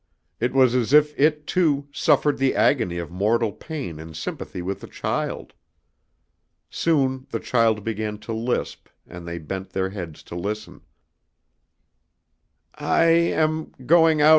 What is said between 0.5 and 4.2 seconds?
was as if it, too, suffered the agony of mortal pain in